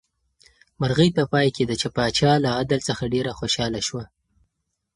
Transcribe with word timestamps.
مرغۍ 0.79 1.09
په 1.17 1.23
پای 1.31 1.47
کې 1.55 1.63
د 1.65 1.71
پاچا 1.95 2.31
له 2.43 2.49
عدل 2.59 2.79
څخه 2.89 3.03
ډېره 3.13 3.31
خوشحاله 3.39 3.81
شوه. 3.87 4.03